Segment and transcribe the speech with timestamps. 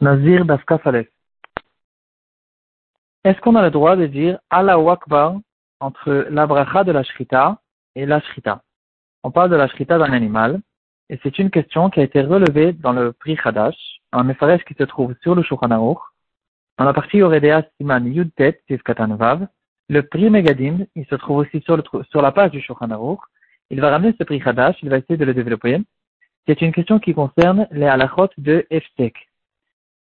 [0.00, 1.08] Nazir Dafkafalef.
[3.24, 5.34] Est-ce qu'on a le droit de dire Allah Akbar
[5.80, 7.60] entre la bracha de la shrita
[7.96, 8.62] et la shrita?
[9.24, 10.60] On parle de la shrita d'un animal,
[11.10, 13.74] et c'est une question qui a été relevée dans le prix Hadash,
[14.12, 19.48] un mefaresh qui se trouve sur le Shulchan dans la partie Oredea Siman Yudtet Vav.
[19.88, 23.18] Le prix Megadim, il se trouve aussi sur la page du Shulchan
[23.70, 25.82] Il va ramener ce prix Hadash, il va essayer de le développer.
[26.46, 29.27] C'est une question qui concerne les halachot de Eftek.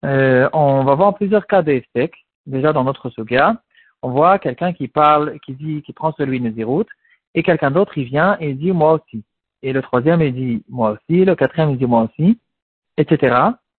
[0.05, 2.13] Euh, on va voir plusieurs cas de Eftek.
[2.45, 3.61] Déjà dans notre Suga,
[4.01, 6.85] on voit quelqu'un qui parle, qui dit, qui prend celui de Nézirut,
[7.35, 9.23] et quelqu'un d'autre, il vient et il dit moi aussi.
[9.63, 12.39] Et le troisième, il dit moi aussi, le quatrième, il dit moi aussi,
[12.97, 13.35] etc.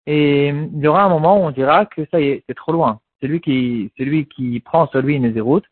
[0.06, 2.72] Et il y aura un moment où on dira que ça y est, c'est trop
[2.72, 3.00] loin.
[3.20, 5.62] Celui qui, celui qui prend celui de Nézirut,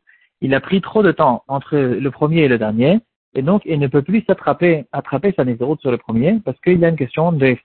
[0.40, 3.00] il a pris trop de temps entre le premier et le dernier,
[3.34, 6.78] et donc il ne peut plus s'attraper, attraper sa Nézirut sur le premier, parce qu'il
[6.78, 7.56] y a une question de.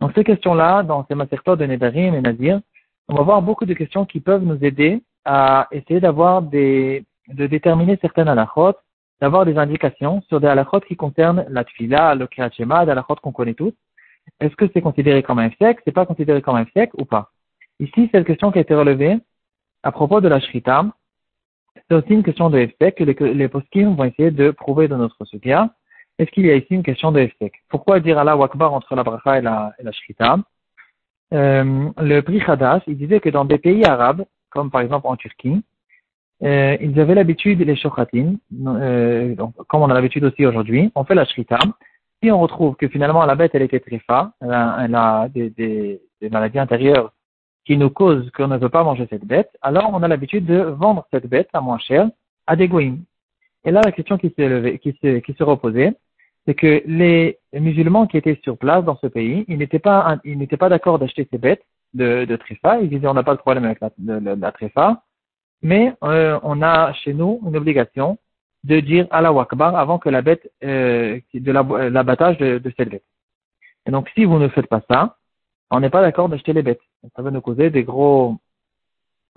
[0.00, 2.60] Donc ces questions-là, dans ces masterclass de Nedarim et Nadir,
[3.08, 7.46] on va voir beaucoup de questions qui peuvent nous aider à essayer d'avoir des, de
[7.46, 8.74] déterminer certaines halachot,
[9.20, 13.32] d'avoir des indications sur des halachot qui concernent la tfila, le kriyat des halachot qu'on
[13.32, 13.74] connaît tous.
[14.40, 17.30] Est-ce que c'est considéré comme un sec, c'est pas considéré comme un sec ou pas?
[17.78, 19.18] Ici, cette question qui a été relevée
[19.82, 20.86] à propos de la shrita.
[21.88, 24.98] C'est aussi une question de FSEC que les, les poskim vont essayer de prouver dans
[24.98, 25.70] notre sugia.
[26.20, 27.30] Est-ce qu'il y a ici une question de
[27.70, 30.36] Pourquoi dire Allah Akbar entre la bracha et la, et shrita
[31.32, 32.42] euh, Le prix
[32.86, 35.62] il disait que dans des pays arabes, comme par exemple en Turquie,
[36.42, 39.34] euh, ils avaient l'habitude, les shochatim, euh,
[39.66, 41.58] comme on a l'habitude aussi aujourd'hui, on fait la shrita.
[42.22, 43.98] Si on retrouve que finalement la bête elle était très
[44.42, 47.14] elle a, elle a des, maladies intérieures
[47.64, 50.58] qui nous causent qu'on ne veut pas manger cette bête, alors on a l'habitude de
[50.58, 52.10] vendre cette bête à moins cher
[52.46, 53.04] à des goïms.
[53.64, 55.34] Et là, la question qui s'est se, qui
[56.46, 60.38] c'est que les musulmans qui étaient sur place dans ce pays, ils n'étaient pas, ils
[60.38, 62.80] n'étaient pas d'accord d'acheter ces bêtes de, de tréfa.
[62.80, 63.90] Ils disaient on n'a pas de problème avec la,
[64.36, 65.02] la tréfa,
[65.62, 68.18] mais euh, on a chez nous une obligation
[68.64, 73.04] de dire Allah Akbar avant que la bête, euh, de l'abattage de, de, cette bête.
[73.86, 75.16] Et donc si vous ne faites pas ça,
[75.70, 76.80] on n'est pas d'accord d'acheter les bêtes.
[77.16, 78.36] Ça va nous causer des gros,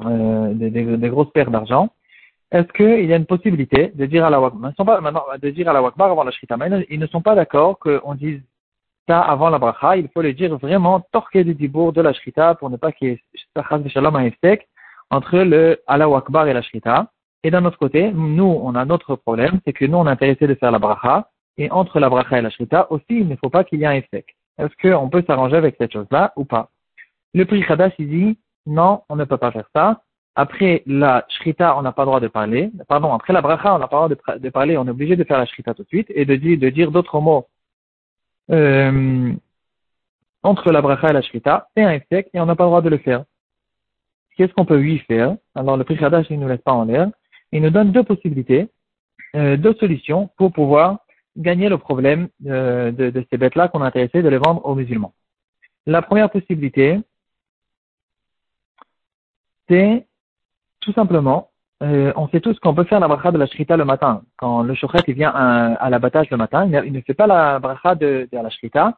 [0.02, 1.90] euh, des, des, grosses pertes d'argent.
[2.54, 5.74] Est-ce qu'il y a une possibilité de dire à la Akbar, maintenant, de dire à
[5.74, 6.56] la Akbar avant la Shrita
[6.90, 8.42] Ils ne sont pas d'accord qu'on dise
[9.08, 12.56] ça avant la bracha, il faut le dire vraiment torqué du dibour de la shrita
[12.56, 13.20] pour ne pas qu'il y ait
[15.10, 17.08] entre le Allah Akbar et la shrita.
[17.44, 20.48] Et d'un autre côté, nous, on a notre problème, c'est que nous, on est intéressé
[20.48, 23.50] de faire la bracha, et entre la bracha et la shrita aussi, il ne faut
[23.50, 24.26] pas qu'il y ait un effet.
[24.58, 26.70] Est-ce qu'on peut s'arranger avec cette chose-là ou pas?
[27.34, 30.02] Le prix Khadash, il dit, non, on ne peut pas faire ça.
[30.36, 32.72] Après la shrita, on n'a pas le droit de parler.
[32.88, 35.24] Pardon, après la bracha, on n'a pas le droit de, parler, on est obligé de
[35.24, 36.36] faire la shrita tout de suite, et de
[36.70, 37.48] dire, d'autres mots
[38.52, 39.32] euh,
[40.42, 42.82] entre la bracha et la shrita, c'est un effet et on n'a pas le droit
[42.82, 43.24] de le faire.
[44.36, 45.36] Qu'est-ce qu'on peut lui faire?
[45.56, 47.10] Alors le prix il ne nous laisse pas en l'air.
[47.52, 48.68] Il nous donne deux possibilités,
[49.36, 51.00] euh, deux solutions pour pouvoir
[51.38, 54.76] gagner le problème euh, de, de, ces bêtes-là qu'on a intéressé de les vendre aux
[54.76, 55.14] musulmans.
[55.86, 57.00] La première possibilité,
[59.70, 60.08] c'est
[60.84, 61.50] tout simplement,
[61.82, 64.22] euh, on sait tous qu'on peut faire la bracha de la shrita le matin.
[64.38, 68.28] Quand le shochet vient à, l'abattage le matin, il, ne fait pas la bracha de,
[68.32, 68.98] la shrita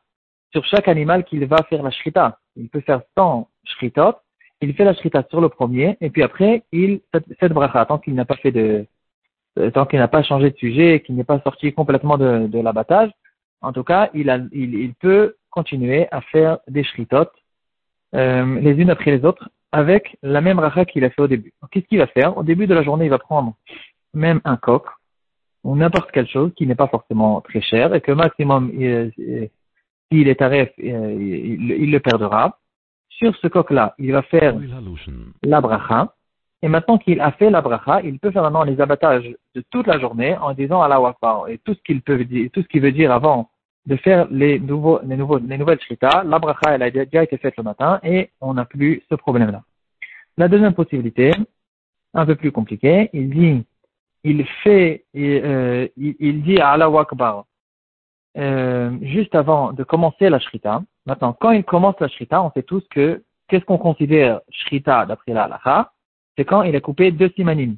[0.52, 2.40] sur chaque animal qu'il va faire la shrita.
[2.56, 4.16] Il peut faire 100 shritot,
[4.62, 7.98] il fait la shrita sur le premier, et puis après, il fait cette bracha, tant
[7.98, 8.86] qu'il n'a pas fait de,
[9.74, 13.12] tant qu'il n'a pas changé de sujet, qu'il n'est pas sorti complètement de, l'abattage,
[13.62, 17.30] en tout cas, il, peut continuer à faire des shritot,
[18.14, 21.52] euh, les unes après les autres, avec la même bracha qu'il a fait au début.
[21.70, 22.38] Qu'est-ce qu'il va faire?
[22.38, 23.56] Au début de la journée, il va prendre
[24.14, 24.86] même un coq,
[25.66, 30.36] ou n'importe quelle chose qui n'est pas forcément très cher, et que maximum, s'il est
[30.36, 32.58] tarif, il, il, le perdra.
[33.10, 34.56] Sur ce coq-là, il va faire
[35.44, 36.14] la bracha,
[36.62, 39.88] et maintenant qu'il a fait la bracha, il peut faire maintenant les abattages de toute
[39.88, 41.50] la journée en disant Allah Akbar.
[41.50, 43.50] Et tout ce qu'il peut dire, tout ce qu'il veut dire avant
[43.86, 47.38] de faire les nouveaux, les nouveaux, les nouvelles shrita, la bracha, elle a déjà été
[47.38, 49.64] faite le matin et on n'a plus ce problème-là.
[50.38, 51.32] La deuxième possibilité,
[52.14, 53.64] un peu plus compliquée, il dit,
[54.24, 57.46] il fait, euh, il, il, dit à Allah Akbar,
[58.38, 60.82] euh, juste avant de commencer la shrita.
[61.06, 65.34] Maintenant, quand il commence la shrita, on sait tous que, qu'est-ce qu'on considère shrita d'après
[65.34, 65.92] la?
[66.36, 67.78] C'est quand il a coupé deux simanim.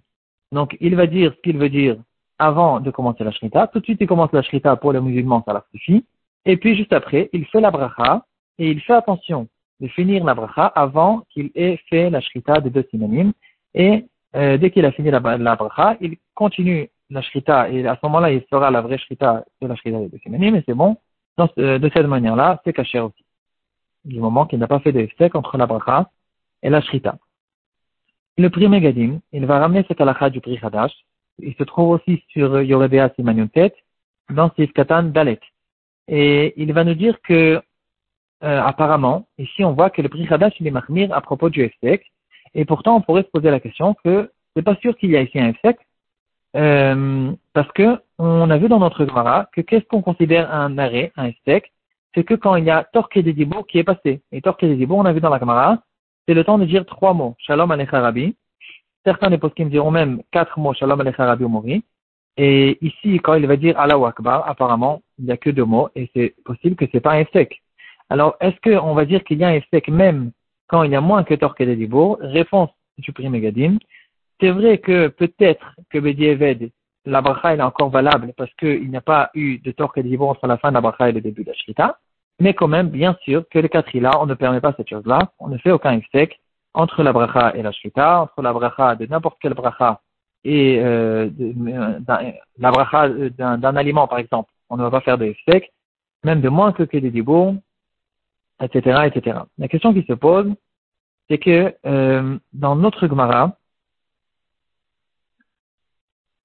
[0.51, 1.97] Donc, il va dire ce qu'il veut dire
[2.39, 3.67] avant de commencer la shrita.
[3.67, 6.05] Tout de suite, il commence la shrita pour les musulmans, ça leur suffit.
[6.45, 8.25] Et puis, juste après, il fait la bracha
[8.57, 9.47] et il fait attention
[9.79, 13.33] de finir la bracha avant qu'il ait fait la shrita de deux simanim.
[13.73, 14.05] Et
[14.35, 18.05] euh, dès qu'il a fini la, la, bracha, il continue la shrita et à ce
[18.05, 20.97] moment-là, il fera la vraie shrita de la shrita de deux simanim et c'est bon.
[21.39, 23.23] Euh, de cette manière-là, c'est caché aussi.
[24.05, 26.09] du moment qu'il n'a pas fait de Efsek entre la bracha
[26.63, 27.17] et la shrita.
[28.37, 30.93] Le prix Megadim, il va ramener cette halakha du prix Hadash.
[31.39, 33.73] Il se trouve aussi sur Yoredea Simanyotet,
[34.29, 35.39] dans Sifkatan Dalet.
[36.07, 37.61] Et il va nous dire que,
[38.43, 41.61] euh, apparemment, ici on voit que le prix Hadash, il est mahmir à propos du
[41.61, 42.05] Efsek.
[42.53, 45.21] Et pourtant, on pourrait se poser la question que c'est pas sûr qu'il y a
[45.21, 45.77] ici un Efsek,
[46.55, 51.11] euh, parce que on a vu dans notre Gemara que qu'est-ce qu'on considère un arrêt,
[51.17, 51.71] un Efsek,
[52.15, 53.35] c'est que quand il y a Torque des
[53.67, 54.21] qui est passé.
[54.31, 55.83] Et Torque des on a vu dans la Gemara,
[56.27, 57.35] c'est le temps de dire trois mots.
[57.37, 58.35] Shalom Alecha Rabbi.
[59.07, 60.73] Certains des poskim diront même quatre mots.
[60.73, 61.81] Shalom Alecha Rabbi Mori.
[62.35, 65.87] Et ici, quand il va dire Allah Akbar, apparemment, il n'y a que deux mots
[65.95, 67.63] et c'est possible que c'est pas un efsek.
[68.09, 70.31] Alors, est-ce qu'on va dire qu'il y a un efsek même
[70.67, 72.17] quand il y a moins que Torque des Dibour?
[72.19, 73.77] Réponse du prix Megadim.
[74.41, 76.69] C'est vrai que peut-être que Bedi Eved,
[77.05, 80.31] la bracha est encore valable parce qu'il n'y a pas eu de Torque des Dibour
[80.31, 81.97] entre la fin de la bracha et le début de la Shrita.
[82.41, 83.69] Mais quand même, bien sûr, que le
[84.01, 85.31] là, on ne permet pas cette chose-là.
[85.39, 86.41] On ne fait aucun ifsek
[86.73, 90.01] entre la bracha et la shrita, entre la bracha de n'importe quelle bracha
[90.43, 91.29] et euh,
[92.57, 94.51] la bracha d'un aliment, par exemple.
[94.69, 95.71] On ne va pas faire de ifsek,
[96.23, 97.55] même de moins que des dibours,
[98.61, 99.39] etc., etc.
[99.57, 100.53] La question qui se pose,
[101.29, 103.57] c'est que euh, dans notre Gemara,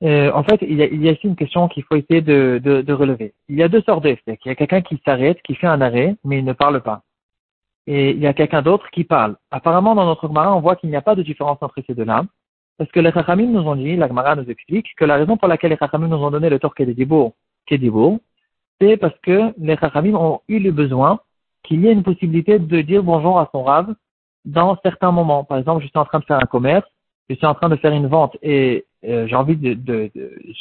[0.03, 2.83] euh, en fait, il y, a, il ici une question qu'il faut essayer de, de,
[2.83, 3.35] de, relever.
[3.49, 4.37] Il y a deux sortes d'effets.
[4.45, 7.03] Il y a quelqu'un qui s'arrête, qui fait un arrêt, mais il ne parle pas.
[7.87, 9.37] Et il y a quelqu'un d'autre qui parle.
[9.51, 12.25] Apparemment, dans notre Gemara, on voit qu'il n'y a pas de différence entre ces deux-là.
[12.79, 15.49] Parce que les Chachamim nous ont dit, la Gemara nous explique, que la raison pour
[15.49, 17.33] laquelle les Chachamim nous ont donné le tort Kedibur,
[18.81, 21.21] c'est parce que les Chachamim ont eu le besoin
[21.63, 23.95] qu'il y ait une possibilité de dire bonjour à son rave
[24.45, 25.45] dans certains moments.
[25.45, 26.87] Par exemple, je suis en train de faire un commerce,
[27.29, 30.11] je suis en train de faire une vente et euh, j'ai envie de, de,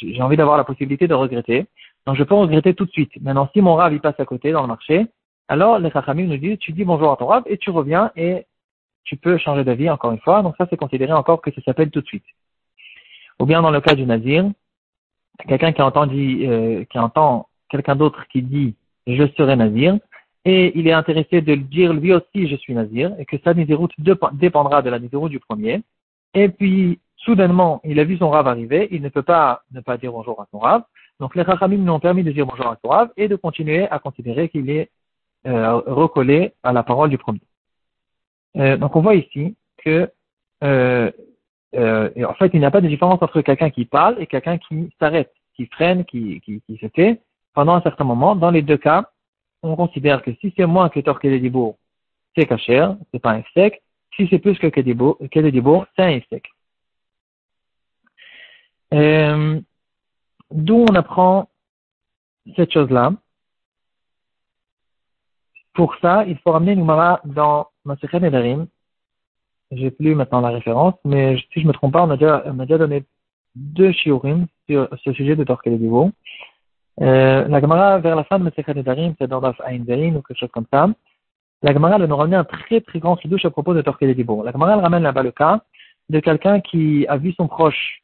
[0.00, 1.66] j'ai envie d'avoir la possibilité de regretter.
[2.06, 3.12] Donc je peux regretter tout de suite.
[3.20, 5.06] Maintenant, si mon rave il passe à côté dans le marché,
[5.52, 8.46] alors les Chachamim nous disent tu dis bonjour à ton rave et tu reviens et
[9.04, 10.40] tu peux changer d'avis encore une fois.
[10.40, 12.24] Donc ça c'est considéré encore que ça s'appelle tout de suite.
[13.38, 14.50] Ou bien dans le cas du nazir,
[15.46, 18.74] quelqu'un qui entend euh, entend quelqu'un d'autre qui dit
[19.06, 19.98] je serai nazir
[20.46, 23.92] et il est intéressé de dire lui aussi je suis nazir et que sa naziroute
[23.98, 25.82] dépendra de la naziroute du premier.
[26.32, 29.98] Et puis soudainement, il a vu son rave arriver, il ne peut pas ne pas
[29.98, 30.84] dire bonjour à son rave.
[31.20, 33.86] Donc les Rachamim nous ont permis de dire bonjour à son rave et de continuer
[33.90, 34.88] à considérer qu'il est
[35.46, 35.80] euh,
[36.62, 37.40] à la parole du premier.
[38.56, 40.10] Euh, donc on voit ici que
[40.62, 41.10] euh,
[41.74, 44.58] euh en fait il n'y a pas de différence entre quelqu'un qui parle et quelqu'un
[44.58, 47.20] qui s'arrête, qui freine, qui, qui, se tait
[47.54, 48.36] pendant un certain moment.
[48.36, 49.10] Dans les deux cas,
[49.62, 51.26] on considère que si c'est moins que Torque
[52.34, 53.82] c'est caché, c'est pas un sec.
[54.16, 56.44] Si c'est plus que Kedibur, c'est un sec.
[60.52, 61.48] D'où on apprend
[62.56, 63.12] cette chose-là.
[65.74, 68.66] Pour ça, il faut ramener une Mara dans Masechet Nedarim.
[69.70, 72.58] J'ai plus maintenant la référence, mais si je me trompe pas, on a déjà, on
[72.58, 73.04] a déjà donné
[73.54, 75.78] deux shiurim sur ce sujet de Torquel
[77.00, 80.38] euh, la Gemara, vers la fin de Masechet Nedarim, c'est dans Daf Ain ou quelque
[80.38, 80.88] chose comme ça.
[81.62, 84.52] La Gemara, elle nous ramène un très très grand chidouche à propos de Torquel La
[84.52, 85.62] Gemara, elle ramène là-bas le cas
[86.10, 88.02] de quelqu'un qui a vu son proche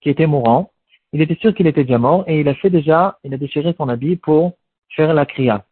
[0.00, 0.70] qui était mourant.
[1.12, 3.74] Il était sûr qu'il était déjà mort et il a fait déjà, il a déchiré
[3.76, 4.52] son habit pour
[4.96, 5.64] faire la kriya.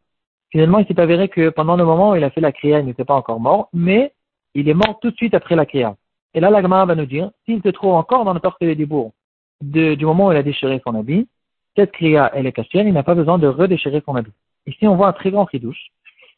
[0.50, 2.86] Finalement, il s'est avéré que pendant le moment où il a fait la kriya, il
[2.86, 4.14] n'était pas encore mort, mais
[4.54, 5.96] il est mort tout de suite après la kriya.
[6.34, 9.12] Et là, l'agma va nous dire, s'il se trouve encore dans le torse des débours
[9.60, 11.28] du moment où il a déchiré son habit,
[11.76, 14.32] cette kriya, elle est cachée, il n'a pas besoin de redéchirer son habit.
[14.67, 15.90] Ici, on voit un très grand ridouche,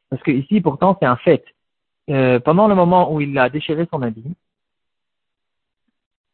[0.09, 1.45] parce que ici, pourtant, c'est un fait.
[2.09, 4.35] Euh, pendant le moment où il a déchiré son habit,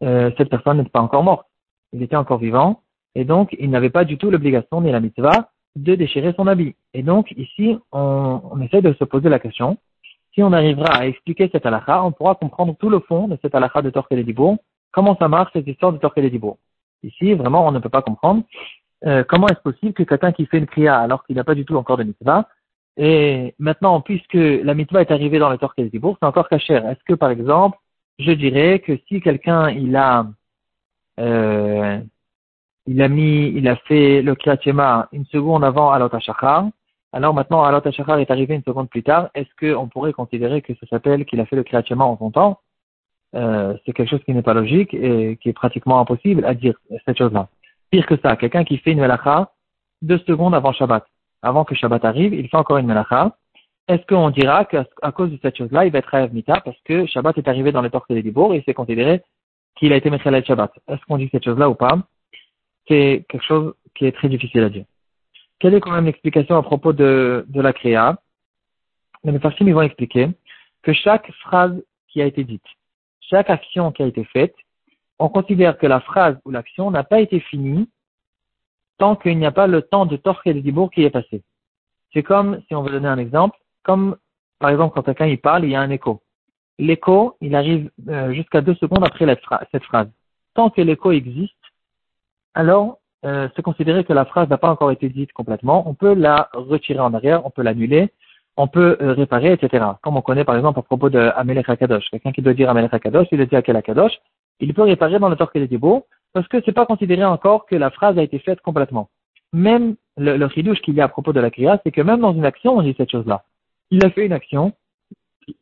[0.02, 1.47] euh, cette personne n'était pas encore morte.
[1.92, 2.83] Il était encore vivant,
[3.14, 6.75] et donc il n'avait pas du tout l'obligation ni la mitzvah de déchirer son habit.
[6.95, 9.78] Et donc ici, on, on essaie de se poser la question,
[10.37, 13.54] si on arrivera à expliquer cette halakha, on pourra comprendre tout le fond de cette
[13.54, 14.35] halakha de Torquel et
[14.92, 16.40] comment ça marche cette histoire de Torquel et
[17.02, 18.42] Ici, vraiment, on ne peut pas comprendre
[19.06, 21.64] euh, comment est-ce possible que quelqu'un qui fait une kriya alors qu'il n'a pas du
[21.64, 22.49] tout encore de mitzvah,
[22.99, 26.75] et maintenant, puisque la mitzvah est arrivée dans le Torquel et c'est encore caché.
[26.75, 27.78] Est-ce que, par exemple,
[28.18, 30.26] je dirais que si quelqu'un il a
[31.21, 31.99] euh,
[32.87, 36.66] il a mis, il a fait le Kriyat une seconde avant Alot HaShachar,
[37.12, 40.75] alors maintenant Alot HaShachar est arrivé une seconde plus tard, est-ce qu'on pourrait considérer que
[40.75, 42.61] ça s'appelle qu'il a fait le Kriyat en son temps?
[43.35, 46.75] Euh, C'est quelque chose qui n'est pas logique et qui est pratiquement impossible à dire
[47.05, 47.49] cette chose-là.
[47.90, 49.50] Pire que ça, quelqu'un qui fait une melacha
[50.02, 51.05] deux secondes avant Shabbat,
[51.43, 53.37] avant que Shabbat arrive, il fait encore une melacha,
[53.88, 57.07] est-ce qu'on dira qu'à cause de cette chose-là, il va être Rêve Mita parce que
[57.07, 59.23] Shabbat est arrivé dans les portes des Dibour et c'est considéré
[59.76, 60.73] qu'il a été Mechalel Shabbat?
[60.88, 61.97] Est-ce qu'on dit cette chose-là ou pas?
[62.88, 64.85] C'est quelque chose qui est très difficile à dire.
[65.59, 68.21] Quelle est quand même l'explication à propos de, la Créa?
[69.25, 70.28] Les Mefarshim, ils vont expliquer
[70.83, 72.64] que chaque phrase qui a été dite,
[73.21, 74.55] chaque action qui a été faite,
[75.19, 77.88] on considère que la phrase ou l'action n'a pas été finie
[78.99, 81.43] tant qu'il n'y a pas le temps de torque et de dibour qui est passé.
[82.12, 84.16] C'est comme, si on veut donner un exemple, comme
[84.59, 86.23] par exemple quand quelqu'un il parle, il y a un écho.
[86.78, 89.26] L'écho, il arrive euh, jusqu'à deux secondes après
[89.73, 90.09] cette phrase.
[90.55, 91.55] Tant que l'écho existe,
[92.57, 95.89] alors euh, c'est considéré que la phrase n'a pas encore été dite complètement.
[95.89, 98.11] On peut la retirer en arrière, on peut l'annuler,
[98.57, 99.85] on peut euh, réparer, etc.
[100.03, 102.11] Comme on connaît par exemple à propos de Amelech HaKadosh.
[102.11, 104.13] Quelqu'un qui doit dire Amelech HaKadosh, il le dit à quel HaKadosh,
[104.61, 107.77] il peut réparer dans le torque des beau parce que c'est pas considéré encore que
[107.77, 109.09] la phrase a été faite complètement.
[109.53, 112.33] Même le, le qu'il y a à propos de la kriya, c'est que même dans
[112.33, 113.45] une action, on dit cette chose-là.
[113.91, 114.73] Il a fait une action,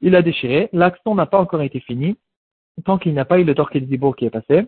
[0.00, 2.16] il a déchiré, l'action n'a pas encore été finie,
[2.84, 4.66] tant qu'il n'a pas eu le torque des qui est passé.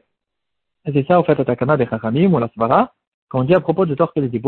[0.86, 2.92] Et c'est ça, au fait, Atakana de Chachamim ou la Svara,
[3.28, 4.40] quand dit à propos de torque des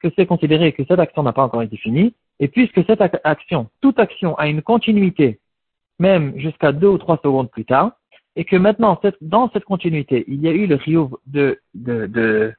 [0.00, 3.68] que c'est considéré que cette action n'a pas encore été finie, et puisque cette action,
[3.80, 5.40] toute action a une continuité,
[5.98, 7.92] même jusqu'à deux ou trois secondes plus tard,
[8.36, 12.52] et que maintenant, dans cette continuité, il y a eu le riouf de, de, de,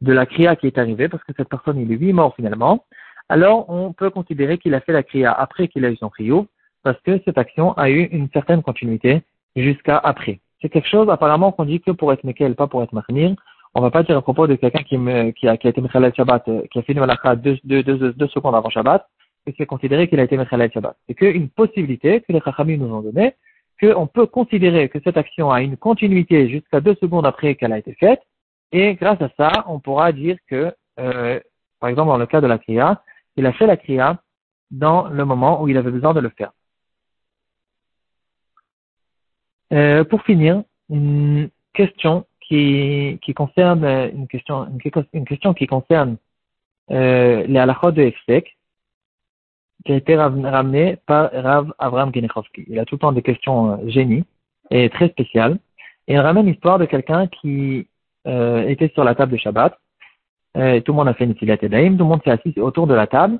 [0.00, 2.84] de la kriya qui est arrivée, parce que cette personne, il est huit mort finalement,
[3.28, 6.46] alors on peut considérer qu'il a fait la kriya après qu'il a eu son riouf,
[6.82, 9.22] parce que cette action a eu une certaine continuité
[9.54, 10.40] jusqu'à après.
[10.60, 13.34] C'est quelque chose apparemment qu'on dit que pour être Mekel, pas pour être Mahmir.
[13.74, 14.98] On va pas dire à propos de quelqu'un qui,
[15.38, 18.12] qui, a, qui a été Mechalel Shabbat, euh, qui a fini Malakha deux, deux, deux,
[18.12, 19.06] deux, secondes avant Shabbat,
[19.46, 20.96] que c'est considéré qu'il a été Mechalel Shabbat.
[21.06, 23.34] C'est qu'une possibilité que les Chachamim nous ont donnée,
[23.80, 27.78] qu'on peut considérer que cette action a une continuité jusqu'à deux secondes après qu'elle a
[27.78, 28.20] été faite,
[28.72, 31.40] et grâce à ça, on pourra dire que, euh,
[31.80, 33.02] par exemple, dans le cas de la Kriya,
[33.36, 34.20] il a fait la Kriya
[34.70, 36.52] dans le moment où il avait besoin de le faire.
[39.72, 44.66] Euh, pour finir, une question qui, qui concerne une question,
[45.12, 46.16] une, question qui concerne
[46.90, 48.56] euh, les halachot de Efsek,
[49.84, 52.64] qui a été ramené par Rav Avram Genichovski.
[52.68, 54.24] Il a tout le temps des questions euh, génies
[54.70, 55.58] et très spéciales.
[56.06, 57.86] Et il ramène l'histoire de quelqu'un qui
[58.26, 59.78] euh, était sur la table de Shabbat.
[60.56, 62.94] Euh, tout le monde a fait une Daim, tout le monde s'est assis autour de
[62.94, 63.38] la table.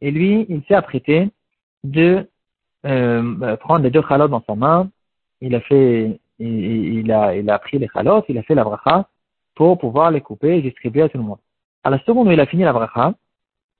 [0.00, 1.30] Et lui, il s'est apprêté
[1.82, 2.28] de
[2.86, 4.90] euh, prendre les deux chalots dans sa main.
[5.40, 8.64] Il a fait, il, il, a, il a pris les chalots, il a fait la
[8.64, 9.08] bracha
[9.54, 11.38] pour pouvoir les couper et distribuer à tout le monde.
[11.84, 13.14] À la seconde où il a fini la bracha,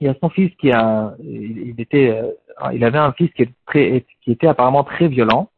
[0.00, 2.32] il y a son fils qui a, il était, euh,
[2.72, 5.50] il avait un fils qui, est très, qui était apparemment très violent.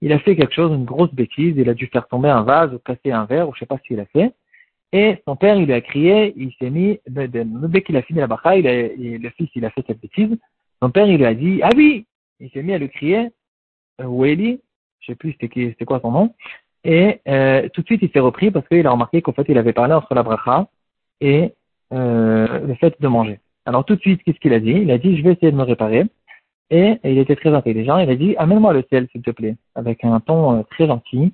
[0.00, 1.54] Il a fait quelque chose, une grosse bêtise.
[1.56, 3.78] Il a dû faire tomber un vase ou casser un verre ou je sais pas
[3.78, 4.34] ce qu'il a fait.
[4.92, 8.26] Et son père, il lui a crié, il s'est mis, dès qu'il a fini la
[8.26, 10.36] bacha, il a, le fils, il a fait cette bêtise.
[10.82, 12.06] Son père, il lui a dit, ah oui!
[12.38, 13.30] Il s'est mis à lui crier,
[13.98, 14.60] Weli,
[15.06, 16.34] je sais plus c'était quoi son nom.
[16.84, 19.58] Et euh, tout de suite, il s'est repris parce qu'il a remarqué qu'en fait, il
[19.58, 20.68] avait parlé entre la bracha
[21.20, 21.52] et
[21.92, 23.40] euh, le fait de manger.
[23.64, 24.70] Alors tout de suite, qu'est-ce qu'il a dit?
[24.70, 26.04] Il a dit, je vais essayer de me réparer.
[26.70, 27.98] Et, il était très intelligent.
[27.98, 31.32] Il a dit, amène-moi le ciel, s'il te plaît, avec un ton euh, très gentil,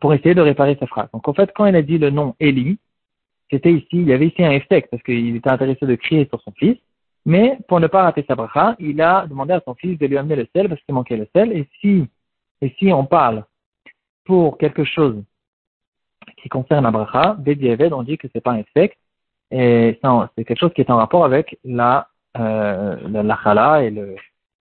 [0.00, 1.08] pour essayer de réparer sa phrase.
[1.12, 2.78] Donc en fait, quand il a dit le nom Eli,
[3.50, 6.40] c'était ici, il y avait ici un effet parce qu'il était intéressé de crier sur
[6.42, 6.76] son fils.
[7.24, 10.18] Mais pour ne pas rater sa bracha, il a demandé à son fils de lui
[10.18, 11.52] amener le sel parce qu'il manquait le sel.
[11.52, 12.06] Et si,
[12.62, 13.44] et si on parle
[14.24, 15.22] pour quelque chose
[16.40, 18.96] qui concerne la bracha, Bedieved, on dit que c'est pas un effet,
[19.50, 19.98] et
[20.36, 23.92] c'est quelque chose qui est en rapport avec la, euh, la, chala et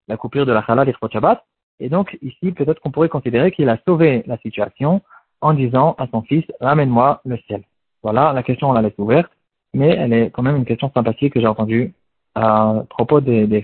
[0.08, 1.46] la coupure de la chala Shabbat.
[1.80, 5.02] Et donc, ici, peut-être qu'on pourrait considérer qu'il a sauvé la situation
[5.40, 7.64] en disant à son fils, ramène-moi le ciel.
[8.04, 9.32] Voilà, la question, on la laisse ouverte,
[9.74, 11.94] mais elle est quand même une question sympathique que j'ai entendue
[12.34, 13.58] à propos des, des